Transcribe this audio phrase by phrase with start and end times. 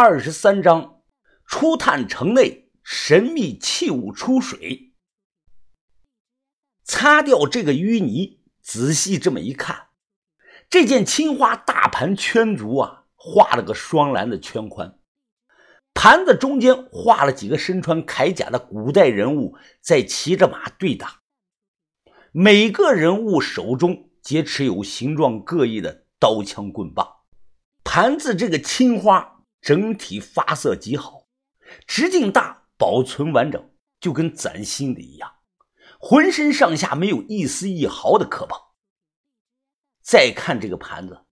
[0.00, 1.00] 二十三章，
[1.44, 4.94] 初探城内神秘器物出水。
[6.84, 9.88] 擦掉这个淤泥，仔细这么一看，
[10.70, 15.00] 这件青花大盘圈足啊，画了个双蓝的圈宽，
[15.94, 21.22] 盘子中间画了几个身穿铠甲的古代人物在骑着马对打，
[22.30, 27.04] 每个人物手中皆持有形状各异的刀枪棍棒。
[27.82, 31.26] 盘子这个青花整体发色极好，
[31.86, 35.30] 直径大，保存完整，就跟崭新的一样。
[35.98, 38.58] 浑身上下没有一丝一毫的磕碰。
[40.00, 41.24] 再看这个盘子，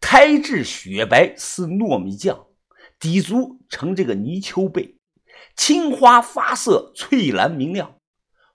[0.00, 2.46] 胎质雪白似糯米酱，
[2.98, 4.98] 底足呈这个泥鳅背，
[5.56, 7.96] 青花发色翠蓝明亮。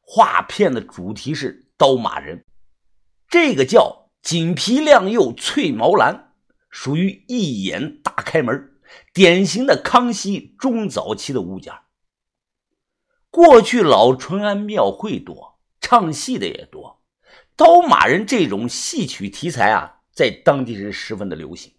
[0.02, 2.46] 画片的主题是刀马人，
[3.28, 6.36] 这个叫锦皮亮釉翠毛蓝。
[6.70, 8.77] 属于一眼大开门，
[9.18, 11.74] 典型的康熙中早期的物件。
[13.32, 17.02] 过去老淳安庙会多，唱戏的也多，
[17.56, 21.74] 刀马人这种戏曲题材啊，在当地是十分的流行。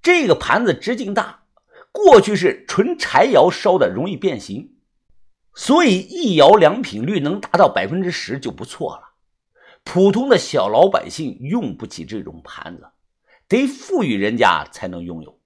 [0.00, 1.46] 这个盘子直径大，
[1.90, 4.76] 过去是纯柴窑烧的，容易变形，
[5.52, 9.14] 所以一窑良品率能达到百分之十就不错了。
[9.82, 12.86] 普通的小老百姓用不起这种盘子。
[13.48, 15.40] 得富裕人家才能拥有，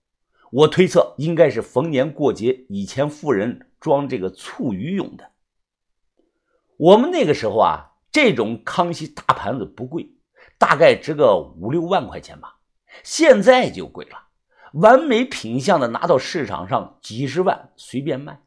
[0.50, 5.30] 我推测应该是逢年过节以前富人装这个醋鱼用的。
[6.76, 10.14] 我们那个时候啊，这种康熙大盘子不贵，
[10.58, 12.56] 大概值个五六万块钱吧。
[13.02, 14.28] 现在就贵了，
[14.72, 18.40] 完美品相的拿到市场上几十万随便卖。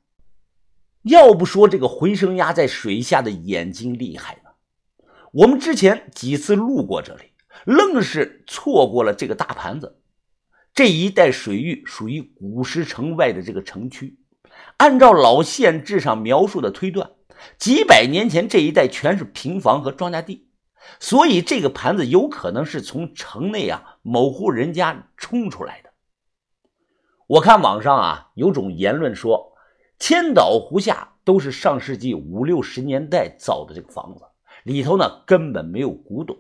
[1.04, 7.26] 要不说这个回声鸭在水下的眼睛厉害呢，我们之前几次路过这里。
[7.66, 10.02] 愣是错过了这个大盘子。
[10.74, 14.18] 这一带水域属于古石城外的这个城区，
[14.78, 17.12] 按照老县志上描述的推断，
[17.58, 20.48] 几百年前这一带全是平房和庄稼地，
[21.00, 25.90] 所以这个盘子有可能是从城内啊某户人家冲出来的。
[27.28, 29.54] 我看网上啊有种言论说，
[30.00, 34.24] 千岛湖下都是上世纪五六十年代造的这个房子，
[34.64, 36.38] 里头呢根本没有古董。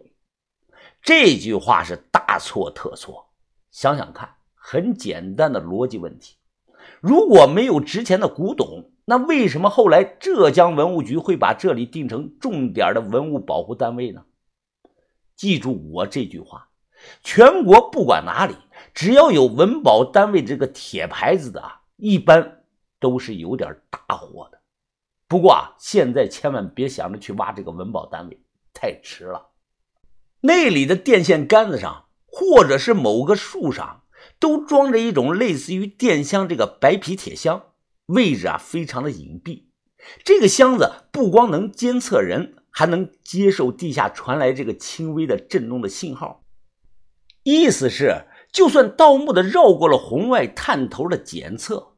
[1.01, 3.27] 这句话是大错特错。
[3.71, 6.35] 想想看，很简单的逻辑问题：
[6.99, 14.25] 如果没有值钱的古董，那为什么后来浙江文物局会把这里定成重点的文物保护单位呢？
[15.35, 16.69] 记住我这句话：
[17.23, 18.55] 全国不管哪里，
[18.93, 22.63] 只要有文保单位这个铁牌子的啊，一般
[22.99, 24.59] 都是有点大货的。
[25.27, 28.39] 不过啊，现在千万别想着去挖这个文保单位，
[28.73, 29.47] 太迟了。
[30.41, 34.03] 那里的电线杆子上，或者是某个树上，
[34.39, 37.63] 都装着一种类似于电箱这个白皮铁箱，
[38.05, 39.65] 位置啊非常的隐蔽。
[40.23, 46.43] 这个箱子不光能监测人，还能接受地下传来这个轻微的震动的信号。
[47.43, 51.95] 意思是，就算盗墓的绕过了红外探头的检测，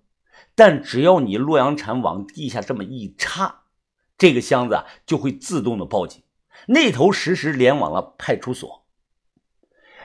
[0.55, 3.63] 但只要你洛阳铲往地下这么一插，
[4.17, 6.21] 这个箱子就会自动的报警。
[6.67, 8.82] 那头实时连往了派出所，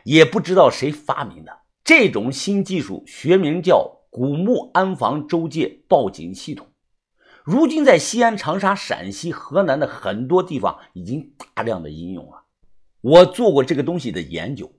[0.05, 6.67] 也不知道谁发明的这种新技术，学名叫古墓安防周界报警系统。
[7.45, 12.45] 如今在西安、长沙、陕西、河南的很多地方已经大量的应用了。
[13.01, 14.73] 我做过这个东西的研究，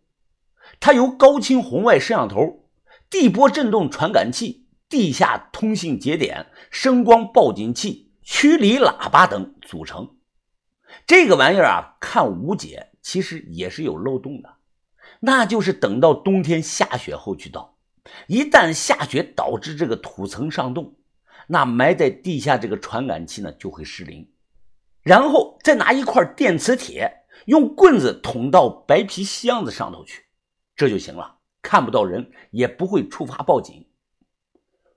[0.80, 2.70] 它由高清红外摄像头、
[3.10, 10.16] 地波振动传感器、地下通信节点、声光报警器、驱离喇叭等组成。
[11.08, 14.50] 这个玩意儿啊，看无解，其实也是有漏洞的，
[15.20, 17.78] 那就是等到冬天下雪后去倒。
[18.28, 20.96] 一旦下雪导致这个土层上冻，
[21.48, 24.32] 那埋在地下这个传感器呢就会失灵，
[25.04, 30.26] 然后再拿一块电磁铁，用棍子捅到白皮箱子上头去，
[30.76, 33.88] 这就行了，看不到人，也不会触发报警。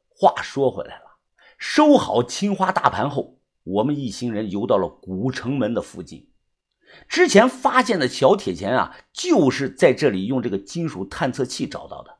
[0.08, 1.18] 话说回来了，
[1.58, 3.38] 收好青花大盘后。
[3.64, 6.31] 我们一行人游到了古城门的附近，
[7.08, 12.18] 之前发现的小铁钱啊，就是在这里用这个金属探测器找到的。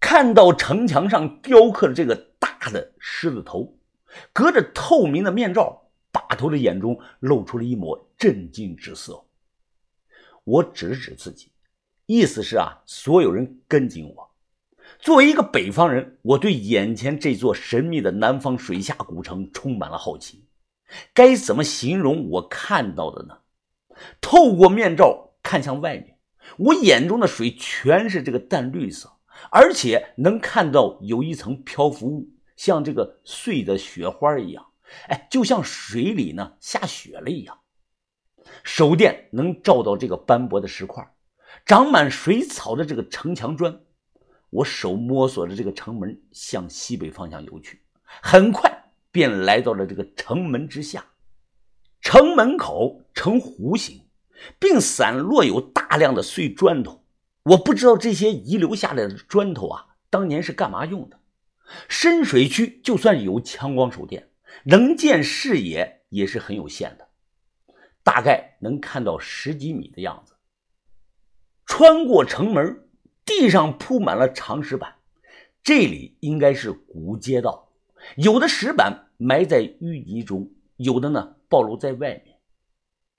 [0.00, 3.78] 看到城墙上雕刻的这个大的狮子头，
[4.32, 9.24] 隔着透明的面罩，把头的眼中露出了一抹震惊之色。
[10.44, 11.52] 我指了指自己，
[12.06, 14.30] 意思是啊，所有人跟紧我。
[14.98, 20.44] 作为一个北方人，我对眼前这座神秘的南方水下古城充满了好奇。
[21.14, 23.38] 该怎么形容我看到的呢？
[24.20, 26.18] 透过面罩看向外面，
[26.58, 29.10] 我眼中的水全是这个淡绿色，
[29.50, 34.66] 而且能看到有一层漂浮物，像这个碎的雪花一样，
[35.08, 37.58] 哎，就像水里呢下雪了一样。
[38.64, 41.14] 手电能照到这个斑驳的石块，
[41.64, 43.80] 长满水草的这个城墙砖。
[44.50, 51.06] 我手摸索着这个城门，向西北方向游去，很快便来到了这个城门之下。
[52.02, 54.06] 城门口呈弧形，
[54.58, 57.04] 并散落有大量的碎砖头。
[57.44, 61.18] 我不知道这些遗留下来的砖头啊，当年是干嘛用的。
[61.88, 64.28] 深水区就算有强光手电，
[64.64, 67.08] 能见视野也是很有限的，
[68.02, 70.34] 大概能看到十几米的样子。
[71.64, 72.88] 穿过城门，
[73.24, 74.96] 地上铺满了长石板，
[75.62, 77.72] 这里应该是古街道，
[78.16, 82.31] 有的石板埋在淤泥中，有的呢暴露在外面。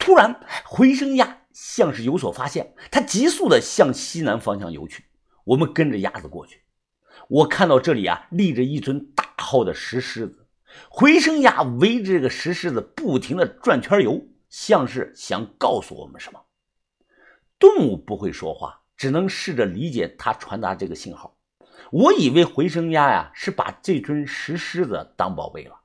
[0.04, 1.44] 突然，回声鸭。
[1.54, 5.06] 像是有所发现，它急速的向西南方向游去。
[5.46, 6.64] 我们跟着鸭子过去。
[7.30, 10.46] 我看到这里啊，立着一尊大号的石狮子。
[10.90, 16.42] 回声鸭围着这个石狮子不停的转圈游，像是想告诉我们什么。
[17.58, 21.38] 动物不会说话，只能试着理解它传达这个信号。
[21.94, 25.80] 我以为回声鸭呀是把这尊石狮子当宝贝了。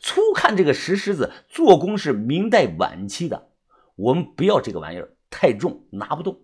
[0.00, 3.50] 粗看这个石狮子，做工是明代晚期的。
[3.98, 6.42] 我们不要这个玩意儿，太重，拿不动。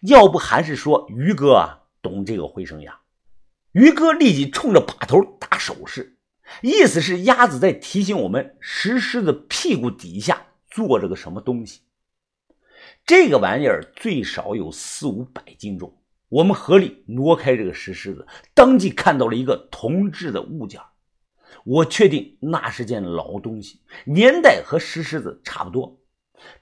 [0.00, 3.00] 要不还是说于哥啊懂这个回声鸭。
[3.72, 6.16] 于哥立即冲着把头打手势，
[6.62, 11.82] 意思是鸭子在提醒我们石狮子屁股底下坐着个什么东西。
[13.04, 16.00] 这个玩意儿最少有四五百斤重。
[16.30, 20.80] 我们合力挪开这个石狮子，当即看到了一个铜制的物件。
[21.64, 26.00] 我确定那是件老东西，年代和石狮子差不多。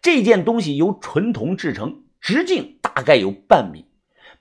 [0.01, 3.87] 这件东西由纯铜制成，直径大概有半米，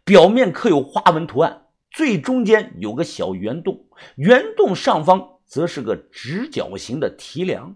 [0.03, 7.75] 表面刻有花纹图案，最中间有个小圆洞，圆洞上方则是个直角形的提梁。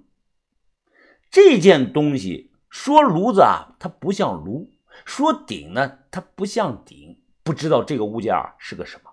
[1.31, 4.69] 这件东西说炉子啊，它不像炉；
[5.06, 7.22] 说鼎呢，它不像鼎。
[7.44, 9.12] 不知道这个物件啊是个什么。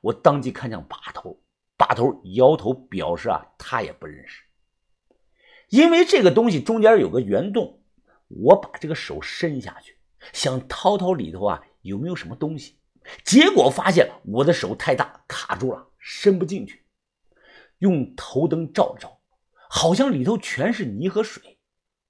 [0.00, 1.38] 我当即看向把头，
[1.76, 4.45] 把头摇头表示啊，他也不认识。
[5.68, 7.80] 因为这个东西中间有个圆洞，
[8.28, 9.96] 我把这个手伸下去，
[10.32, 12.78] 想掏掏里头啊有没有什么东西，
[13.24, 16.84] 结果发现我的手太大，卡住了，伸不进去。
[17.78, 19.20] 用头灯照照，
[19.68, 21.58] 好像里头全是泥和水。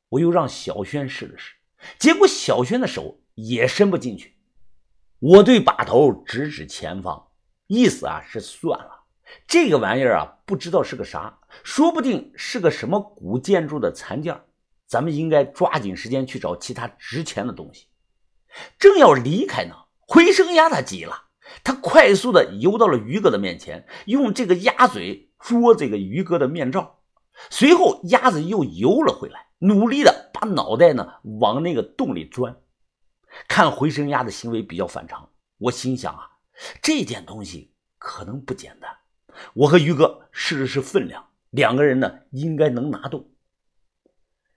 [0.08, 1.56] 我又让小轩试了试，
[1.98, 4.36] 结果小轩的手也伸不进去。
[5.18, 7.28] 我对把头指指前方，
[7.66, 9.05] 意思啊是算了。
[9.46, 14.40] 这个玩意儿啊，不知道是个啥，说不定是个什么古建筑的残件
[14.86, 17.86] 咱们应该抓紧时间去找其他值钱的东西。
[18.78, 21.24] 正要离开呢，回声鸭他急了，
[21.64, 27.00] 他快速的游到了于哥的面前，用这个鸭嘴捉这个于哥的面罩。
[27.50, 32.56] 随后，鸭子又游了回来，努力的把脑袋呢往那个洞里钻。
[33.48, 35.28] 看回声鸭的行为比较反常，
[35.58, 36.30] 我心想啊，
[36.80, 38.90] 这件东西可能不简单。
[39.54, 43.30] 我和于哥试了试分量，两个人呢应该能拿动。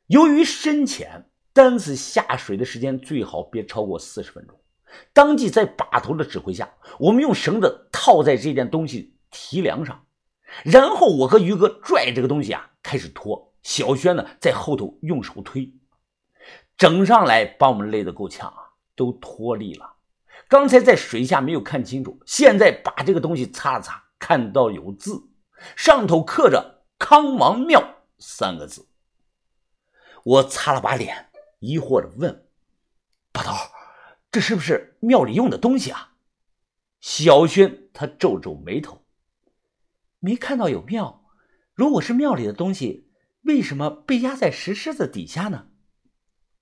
[0.07, 4.59] 由于深浅，单次下水的时间最好别超过四十分钟。
[5.13, 10.05] 当即在把头的指挥下，我们用绳子套在这件东西提梁上，
[10.63, 15.71] 然后我和于哥拽这个东西啊开始拖，小轩呢在后头用手推，
[16.75, 19.97] 整上来把我们累得够呛啊，都脱力了。
[20.47, 24.03] 刚才在水下没有看清楚，现在把这个东西擦了擦。
[24.19, 25.29] 看到有字，
[25.75, 28.87] 上头刻着“康王庙”三个字。
[30.23, 32.47] 我擦了把脸，疑惑的问
[33.31, 33.53] ：“把头，
[34.29, 36.15] 这是不是庙里用的东西啊？”
[36.99, 39.05] 小轩他皱皱眉头，
[40.19, 41.25] 没看到有庙。
[41.73, 43.09] 如果是庙里的东西，
[43.43, 45.67] 为什么被压在石狮子底下呢？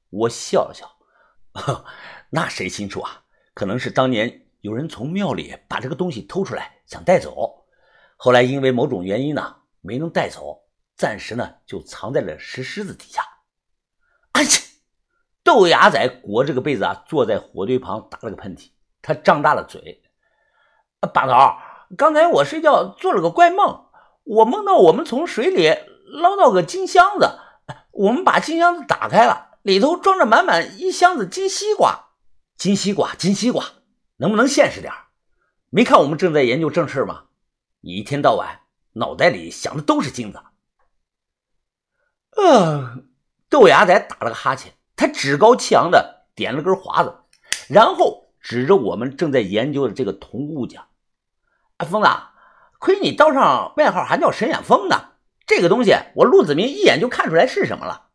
[0.10, 1.00] 我笑了笑
[2.30, 3.26] ：“那谁清楚啊？
[3.56, 7.66] 可能是当年……”有人从庙里把这个东西偷出来，想带走，
[8.16, 10.64] 后来因为某种原因呢，没能带走，
[10.96, 13.24] 暂时呢就藏在了石狮子底下。
[14.32, 14.64] 哎切！
[15.44, 18.72] 豆芽仔裹着个被子啊，坐在火堆旁打了个喷嚏，
[19.02, 20.04] 他张大了嘴。
[21.14, 21.56] 把头，
[21.96, 23.86] 刚才我睡觉做了个怪梦，
[24.24, 25.70] 我梦到我们从水里
[26.06, 27.40] 捞到个金箱子，
[27.92, 32.10] 我们把金箱子打开了，里头装着满满一箱子金西瓜，
[32.58, 33.64] 金西瓜，金西瓜。
[34.18, 34.94] 能不能现实点
[35.70, 37.24] 没看我们正在研究正事吗？
[37.82, 38.62] 你一天到晚
[38.94, 40.42] 脑袋里想的都是金子。
[42.36, 43.04] 呃，
[43.50, 47.16] 豆芽仔打了个哈欠，他趾高气扬的点了根华子，
[47.68, 50.88] 然后指着我们正在研究的这个铜物讲
[51.78, 52.10] ：“啊，疯子，
[52.80, 55.12] 亏你道上外号还叫神眼峰呢！
[55.46, 58.07] 这个东西，我陆子明一眼就看出来是什么了。